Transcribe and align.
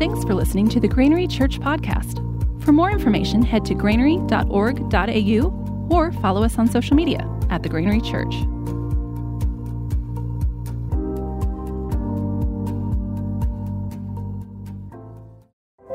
Thanks 0.00 0.24
for 0.24 0.32
listening 0.32 0.66
to 0.70 0.80
the 0.80 0.88
Grainery 0.88 1.26
Church 1.26 1.60
podcast. 1.60 2.24
For 2.64 2.72
more 2.72 2.90
information, 2.90 3.42
head 3.42 3.66
to 3.66 3.74
grainery.org.au 3.74 5.88
or 5.94 6.12
follow 6.22 6.42
us 6.42 6.58
on 6.58 6.68
social 6.68 6.96
media 6.96 7.28
at 7.50 7.62
the 7.62 7.68
Grainery 7.68 8.00
Church. 8.00 8.34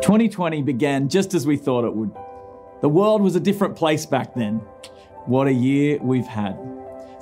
Twenty 0.03 0.29
twenty 0.29 0.61
began 0.61 1.09
just 1.09 1.33
as 1.33 1.47
we 1.47 1.57
thought 1.57 1.83
it 1.83 1.95
would. 1.95 2.11
The 2.83 2.89
world 2.89 3.23
was 3.23 3.35
a 3.35 3.39
different 3.39 3.75
place 3.75 4.05
back 4.05 4.35
then. 4.35 4.57
What 5.25 5.47
a 5.47 5.51
year 5.51 5.97
we've 5.99 6.27
had. 6.27 6.55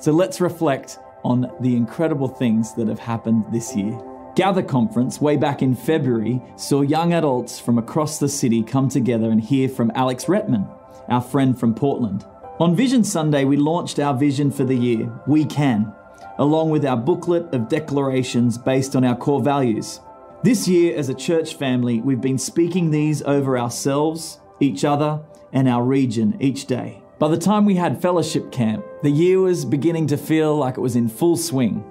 So 0.02 0.12
let's 0.12 0.42
reflect 0.42 1.00
on 1.24 1.50
the 1.62 1.78
incredible 1.78 2.28
things 2.28 2.74
that 2.74 2.90
have 2.90 3.00
happened 3.00 3.46
this 3.54 3.74
year. 3.74 3.98
Gather 4.36 4.64
Conference, 4.64 5.22
way 5.22 5.38
back 5.38 5.62
in 5.62 5.76
February, 5.76 6.42
saw 6.56 6.82
young 6.82 7.14
adults 7.14 7.60
from 7.60 7.78
across 7.78 8.18
the 8.18 8.28
city 8.28 8.64
come 8.64 8.90
together 8.90 9.30
and 9.30 9.40
hear 9.40 9.70
from 9.70 9.92
Alex 9.94 10.26
Retman, 10.26 10.68
our 11.08 11.22
friend 11.22 11.60
from 11.60 11.76
Portland. 11.76 12.26
On 12.60 12.76
Vision 12.76 13.04
Sunday, 13.04 13.46
we 13.46 13.58
launched 13.58 14.00
our 14.00 14.16
vision 14.16 14.50
for 14.50 14.64
the 14.64 14.76
year, 14.76 15.12
We 15.28 15.46
Can, 15.46 15.94
along 16.40 16.72
with 16.72 16.84
our 16.84 16.98
booklet 16.98 17.54
of 17.54 17.70
declarations 17.70 18.58
based 18.58 18.96
on 18.96 19.04
our 19.04 19.16
core 19.16 19.44
values. 19.44 20.00
This 20.42 20.68
year, 20.68 20.98
as 20.98 21.10
a 21.10 21.14
church 21.14 21.54
family, 21.54 22.02
we've 22.02 22.20
been 22.20 22.40
speaking 22.40 22.90
these 22.90 23.22
over 23.22 23.56
ourselves, 23.56 24.40
each 24.60 24.84
other, 24.84 25.22
and 25.52 25.70
our 25.70 25.84
region 25.84 26.38
each 26.40 26.66
day. 26.66 27.04
By 27.20 27.28
the 27.28 27.38
time 27.38 27.66
we 27.66 27.76
had 27.76 28.02
fellowship 28.02 28.52
camp, 28.52 28.84
the 29.04 29.12
year 29.12 29.40
was 29.40 29.64
beginning 29.64 30.08
to 30.08 30.18
feel 30.18 30.56
like 30.56 30.78
it 30.78 30.82
was 30.82 30.96
in 30.96 31.08
full 31.08 31.38
swing. 31.38 31.84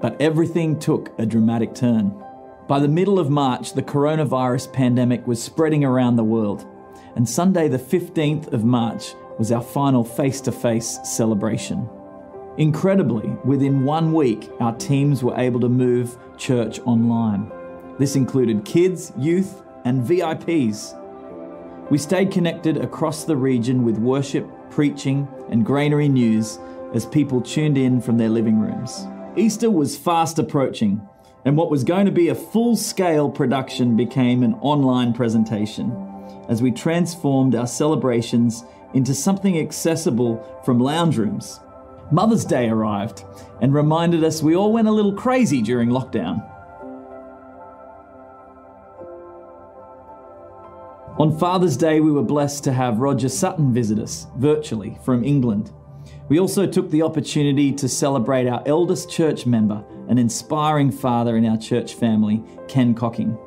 But 0.00 0.20
everything 0.20 0.78
took 0.78 1.12
a 1.18 1.26
dramatic 1.26 1.74
turn. 1.74 2.14
By 2.68 2.78
the 2.78 2.88
middle 2.88 3.18
of 3.18 3.30
March, 3.30 3.72
the 3.72 3.82
coronavirus 3.82 4.72
pandemic 4.72 5.26
was 5.26 5.42
spreading 5.42 5.84
around 5.84 6.16
the 6.16 6.24
world, 6.24 6.66
and 7.16 7.28
Sunday, 7.28 7.66
the 7.68 7.78
15th 7.78 8.52
of 8.52 8.64
March, 8.64 9.14
was 9.38 9.50
our 9.50 9.62
final 9.62 10.04
face 10.04 10.40
to 10.42 10.52
face 10.52 10.98
celebration. 11.02 11.88
Incredibly, 12.58 13.28
within 13.44 13.84
one 13.84 14.12
week, 14.12 14.50
our 14.60 14.74
teams 14.76 15.22
were 15.22 15.36
able 15.36 15.60
to 15.60 15.68
move 15.68 16.16
church 16.36 16.78
online. 16.80 17.50
This 17.98 18.16
included 18.16 18.64
kids, 18.64 19.12
youth, 19.16 19.62
and 19.84 20.04
VIPs. 20.04 20.94
We 21.90 21.98
stayed 21.98 22.30
connected 22.30 22.76
across 22.76 23.24
the 23.24 23.36
region 23.36 23.84
with 23.84 23.98
worship, 23.98 24.48
preaching, 24.70 25.26
and 25.50 25.64
grainery 25.64 26.08
news 26.08 26.58
as 26.94 27.06
people 27.06 27.40
tuned 27.40 27.78
in 27.78 28.00
from 28.00 28.18
their 28.18 28.28
living 28.28 28.60
rooms. 28.60 29.06
Easter 29.38 29.70
was 29.70 29.96
fast 29.96 30.40
approaching, 30.40 31.00
and 31.44 31.56
what 31.56 31.70
was 31.70 31.84
going 31.84 32.06
to 32.06 32.12
be 32.12 32.28
a 32.28 32.34
full 32.34 32.74
scale 32.74 33.30
production 33.30 33.96
became 33.96 34.42
an 34.42 34.54
online 34.54 35.12
presentation 35.12 35.92
as 36.48 36.60
we 36.60 36.72
transformed 36.72 37.54
our 37.54 37.66
celebrations 37.66 38.64
into 38.94 39.14
something 39.14 39.56
accessible 39.56 40.60
from 40.64 40.80
lounge 40.80 41.16
rooms. 41.16 41.60
Mother's 42.10 42.44
Day 42.44 42.68
arrived 42.68 43.22
and 43.60 43.72
reminded 43.72 44.24
us 44.24 44.42
we 44.42 44.56
all 44.56 44.72
went 44.72 44.88
a 44.88 44.92
little 44.92 45.12
crazy 45.12 45.62
during 45.62 45.90
lockdown. 45.90 46.44
On 51.20 51.36
Father's 51.38 51.76
Day, 51.76 52.00
we 52.00 52.10
were 52.10 52.22
blessed 52.22 52.64
to 52.64 52.72
have 52.72 52.98
Roger 52.98 53.28
Sutton 53.28 53.72
visit 53.72 54.00
us 54.00 54.26
virtually 54.36 54.98
from 55.04 55.22
England. 55.22 55.70
We 56.28 56.38
also 56.38 56.66
took 56.66 56.90
the 56.90 57.02
opportunity 57.02 57.72
to 57.72 57.88
celebrate 57.88 58.46
our 58.46 58.62
eldest 58.66 59.10
church 59.10 59.46
member, 59.46 59.84
an 60.08 60.18
inspiring 60.18 60.90
father 60.90 61.36
in 61.36 61.46
our 61.46 61.56
church 61.56 61.94
family, 61.94 62.44
Ken 62.68 62.94
Cocking. 62.94 63.38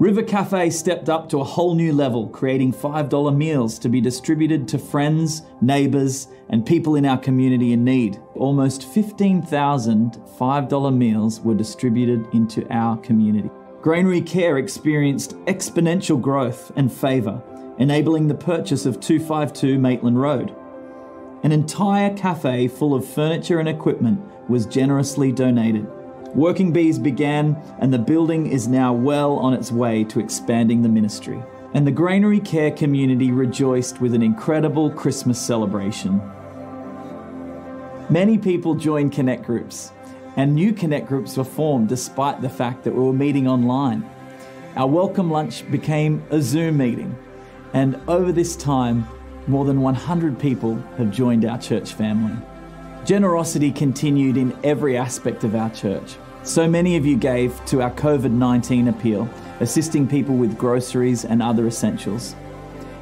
River 0.00 0.24
Cafe 0.24 0.70
stepped 0.70 1.08
up 1.08 1.28
to 1.28 1.38
a 1.38 1.44
whole 1.44 1.76
new 1.76 1.92
level, 1.92 2.26
creating 2.28 2.72
$5 2.72 3.36
meals 3.36 3.78
to 3.78 3.88
be 3.88 4.00
distributed 4.00 4.66
to 4.68 4.78
friends, 4.78 5.42
neighbours, 5.60 6.26
and 6.50 6.66
people 6.66 6.96
in 6.96 7.06
our 7.06 7.16
community 7.16 7.72
in 7.72 7.84
need. 7.84 8.20
Almost 8.34 8.88
15,000 8.88 10.20
$5 10.36 10.96
meals 10.96 11.40
were 11.40 11.54
distributed 11.54 12.26
into 12.34 12.66
our 12.70 12.96
community. 12.98 13.50
Grainery 13.82 14.20
Care 14.20 14.58
experienced 14.58 15.36
exponential 15.44 16.20
growth 16.20 16.72
and 16.74 16.92
favour, 16.92 17.40
enabling 17.78 18.26
the 18.26 18.34
purchase 18.34 18.86
of 18.86 18.98
252 18.98 19.78
Maitland 19.78 20.20
Road. 20.20 20.56
An 21.44 21.52
entire 21.52 22.16
cafe 22.16 22.68
full 22.68 22.94
of 22.94 23.06
furniture 23.06 23.60
and 23.60 23.68
equipment 23.68 24.18
was 24.48 24.64
generously 24.64 25.30
donated. 25.30 25.86
Working 26.34 26.72
Bees 26.72 26.98
began, 26.98 27.54
and 27.80 27.92
the 27.92 27.98
building 27.98 28.46
is 28.46 28.66
now 28.66 28.94
well 28.94 29.34
on 29.34 29.52
its 29.52 29.70
way 29.70 30.04
to 30.04 30.20
expanding 30.20 30.80
the 30.80 30.88
ministry. 30.88 31.42
And 31.74 31.86
the 31.86 31.92
Grainery 31.92 32.40
Care 32.40 32.70
community 32.70 33.30
rejoiced 33.30 34.00
with 34.00 34.14
an 34.14 34.22
incredible 34.22 34.90
Christmas 34.90 35.38
celebration. 35.38 36.18
Many 38.08 38.38
people 38.38 38.74
joined 38.74 39.12
Connect 39.12 39.44
groups, 39.44 39.92
and 40.38 40.54
new 40.54 40.72
Connect 40.72 41.06
groups 41.06 41.36
were 41.36 41.44
formed 41.44 41.90
despite 41.90 42.40
the 42.40 42.48
fact 42.48 42.84
that 42.84 42.94
we 42.94 43.02
were 43.02 43.12
meeting 43.12 43.46
online. 43.46 44.08
Our 44.76 44.88
welcome 44.88 45.30
lunch 45.30 45.70
became 45.70 46.24
a 46.30 46.40
Zoom 46.40 46.78
meeting, 46.78 47.14
and 47.74 48.00
over 48.08 48.32
this 48.32 48.56
time, 48.56 49.06
more 49.46 49.64
than 49.64 49.80
100 49.80 50.38
people 50.38 50.76
have 50.96 51.10
joined 51.10 51.44
our 51.44 51.58
church 51.58 51.94
family. 51.94 52.36
Generosity 53.04 53.70
continued 53.70 54.36
in 54.36 54.56
every 54.64 54.96
aspect 54.96 55.44
of 55.44 55.54
our 55.54 55.70
church. 55.70 56.16
So 56.42 56.68
many 56.68 56.96
of 56.96 57.06
you 57.06 57.16
gave 57.16 57.64
to 57.66 57.82
our 57.82 57.90
COVID 57.92 58.30
19 58.30 58.88
appeal, 58.88 59.28
assisting 59.60 60.06
people 60.06 60.36
with 60.36 60.58
groceries 60.58 61.24
and 61.24 61.42
other 61.42 61.66
essentials. 61.66 62.34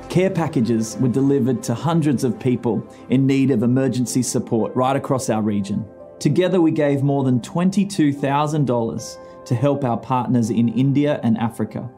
Care 0.09 0.31
packages 0.31 0.97
were 1.01 1.09
delivered 1.09 1.63
to 1.65 1.75
hundreds 1.75 2.23
of 2.23 2.39
people 2.39 2.87
in 3.09 3.27
need 3.27 3.51
of 3.51 3.63
emergency 3.63 4.23
support 4.23 4.75
right 4.77 4.95
across 4.95 5.31
our 5.31 5.43
region. 5.43 5.85
Together, 6.19 6.61
we 6.61 6.71
gave 6.71 7.03
more 7.03 7.25
than 7.25 7.41
$22,000 7.41 9.45
to 9.45 9.55
help 9.55 9.85
our 9.85 9.97
partners 9.97 10.51
in 10.51 10.69
India 10.69 11.19
and 11.23 11.39
Africa. 11.39 11.91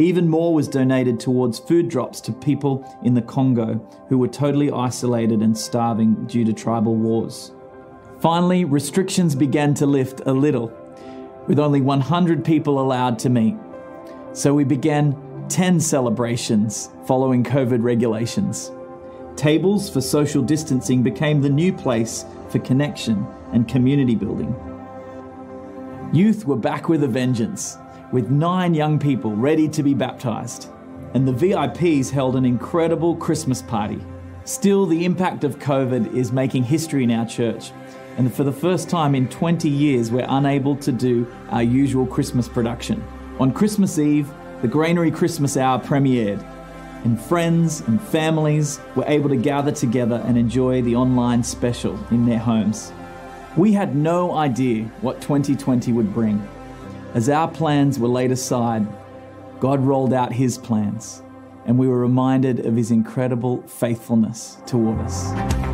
Even 0.00 0.30
more 0.30 0.54
was 0.54 0.66
donated 0.66 1.20
towards 1.20 1.58
food 1.58 1.90
drops 1.90 2.22
to 2.22 2.32
people 2.32 2.98
in 3.04 3.12
the 3.12 3.20
Congo 3.20 3.74
who 4.08 4.16
were 4.16 4.28
totally 4.28 4.70
isolated 4.70 5.42
and 5.42 5.56
starving 5.56 6.24
due 6.24 6.42
to 6.46 6.54
tribal 6.54 6.96
wars. 6.96 7.52
Finally, 8.18 8.64
restrictions 8.64 9.34
began 9.34 9.74
to 9.74 9.84
lift 9.84 10.22
a 10.24 10.32
little, 10.32 10.72
with 11.46 11.58
only 11.58 11.82
100 11.82 12.42
people 12.42 12.80
allowed 12.80 13.18
to 13.18 13.28
meet. 13.28 13.54
So 14.32 14.54
we 14.54 14.64
began 14.64 15.14
10 15.50 15.78
celebrations 15.80 16.88
following 17.04 17.44
COVID 17.44 17.82
regulations. 17.82 18.72
Tables 19.36 19.90
for 19.90 20.00
social 20.00 20.42
distancing 20.42 21.02
became 21.02 21.42
the 21.42 21.50
new 21.50 21.74
place 21.74 22.24
for 22.48 22.58
connection 22.60 23.26
and 23.52 23.68
community 23.68 24.14
building. 24.14 24.54
Youth 26.14 26.46
were 26.46 26.56
back 26.56 26.88
with 26.88 27.04
a 27.04 27.08
vengeance 27.08 27.76
with 28.12 28.30
nine 28.30 28.74
young 28.74 28.98
people 28.98 29.32
ready 29.32 29.68
to 29.68 29.82
be 29.82 29.94
baptized. 29.94 30.68
And 31.14 31.26
the 31.26 31.32
VIPs 31.32 32.10
held 32.10 32.36
an 32.36 32.44
incredible 32.44 33.16
Christmas 33.16 33.62
party. 33.62 34.00
Still, 34.44 34.86
the 34.86 35.04
impact 35.04 35.44
of 35.44 35.58
COVID 35.58 36.14
is 36.14 36.32
making 36.32 36.64
history 36.64 37.04
in 37.04 37.10
our 37.10 37.26
church. 37.26 37.72
And 38.16 38.32
for 38.32 38.44
the 38.44 38.52
first 38.52 38.88
time 38.88 39.14
in 39.14 39.28
20 39.28 39.68
years, 39.68 40.10
we're 40.10 40.26
unable 40.28 40.76
to 40.76 40.92
do 40.92 41.26
our 41.50 41.62
usual 41.62 42.06
Christmas 42.06 42.48
production. 42.48 43.02
On 43.38 43.52
Christmas 43.52 43.98
Eve, 43.98 44.30
the 44.62 44.68
Grainery 44.68 45.10
Christmas 45.10 45.56
Hour 45.56 45.78
premiered, 45.78 46.44
and 47.04 47.18
friends 47.18 47.80
and 47.82 48.00
families 48.00 48.78
were 48.94 49.06
able 49.06 49.30
to 49.30 49.36
gather 49.36 49.72
together 49.72 50.22
and 50.26 50.36
enjoy 50.36 50.82
the 50.82 50.96
online 50.96 51.42
special 51.42 51.98
in 52.10 52.26
their 52.26 52.38
homes. 52.38 52.92
We 53.56 53.72
had 53.72 53.96
no 53.96 54.34
idea 54.34 54.84
what 55.00 55.20
2020 55.22 55.92
would 55.92 56.12
bring. 56.12 56.46
As 57.12 57.28
our 57.28 57.48
plans 57.48 57.98
were 57.98 58.06
laid 58.06 58.30
aside, 58.30 58.86
God 59.58 59.80
rolled 59.80 60.12
out 60.12 60.32
His 60.32 60.56
plans, 60.56 61.24
and 61.66 61.76
we 61.76 61.88
were 61.88 61.98
reminded 61.98 62.64
of 62.64 62.76
His 62.76 62.92
incredible 62.92 63.62
faithfulness 63.62 64.58
toward 64.64 65.00
us. 65.00 65.69